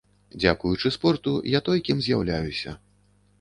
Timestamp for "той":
1.67-1.83